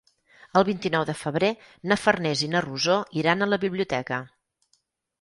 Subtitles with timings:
[0.61, 1.51] El vint-i-nou de febrer
[1.93, 4.25] na Farners i na Rosó iran a la biblioteca.